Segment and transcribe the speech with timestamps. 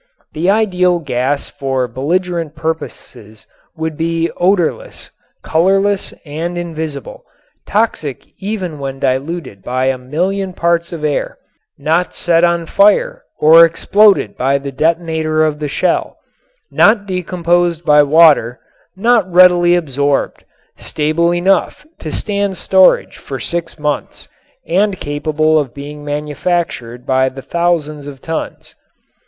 [0.33, 3.45] The ideal gas for belligerent purposes
[3.77, 5.11] would be odorless,
[5.43, 7.23] colorless and invisible,
[7.67, 11.37] toxic even when diluted by a million parts of air,
[11.77, 16.17] not set on fire or exploded by the detonator of the shell,
[16.71, 18.59] not decomposed by water,
[18.95, 20.43] not readily absorbed,
[20.77, 24.27] stable enough to stand storage for six months
[24.65, 28.73] and capable of being manufactured by the thousands of tons.